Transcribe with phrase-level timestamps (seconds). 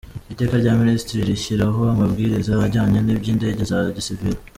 [0.33, 4.39] Iteka rya Minisitiri rishyiraho Amabwiriza ajyanye n’Iby’Indege za Gisiviri;